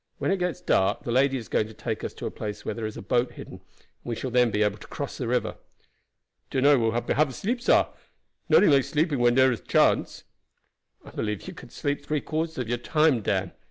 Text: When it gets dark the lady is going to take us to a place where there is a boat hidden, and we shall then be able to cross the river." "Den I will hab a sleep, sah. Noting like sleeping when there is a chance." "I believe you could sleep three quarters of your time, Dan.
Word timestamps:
When 0.17 0.31
it 0.31 0.37
gets 0.37 0.61
dark 0.61 1.03
the 1.03 1.11
lady 1.11 1.37
is 1.37 1.47
going 1.47 1.67
to 1.67 1.75
take 1.75 2.03
us 2.03 2.15
to 2.15 2.25
a 2.25 2.31
place 2.31 2.65
where 2.65 2.73
there 2.73 2.87
is 2.87 2.97
a 2.97 3.03
boat 3.03 3.33
hidden, 3.33 3.59
and 3.61 3.61
we 4.03 4.15
shall 4.15 4.31
then 4.31 4.49
be 4.49 4.63
able 4.63 4.79
to 4.79 4.87
cross 4.87 5.15
the 5.19 5.27
river." 5.27 5.57
"Den 6.49 6.65
I 6.65 6.73
will 6.73 6.93
hab 6.93 7.07
a 7.11 7.31
sleep, 7.31 7.61
sah. 7.61 7.89
Noting 8.49 8.71
like 8.71 8.83
sleeping 8.83 9.19
when 9.19 9.35
there 9.35 9.51
is 9.51 9.59
a 9.59 9.63
chance." 9.63 10.23
"I 11.05 11.11
believe 11.11 11.43
you 11.47 11.53
could 11.53 11.71
sleep 11.71 12.03
three 12.03 12.19
quarters 12.19 12.57
of 12.57 12.67
your 12.67 12.79
time, 12.79 13.21
Dan. 13.21 13.51